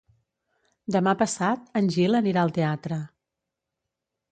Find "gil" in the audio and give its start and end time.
1.97-2.21